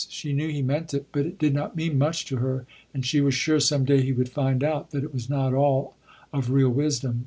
[0.09, 3.21] She knew he meant it, but it did not mean much to her, and she
[3.21, 5.95] was sure some day he would find out, that it was not all,
[6.33, 7.19] of real wisdom.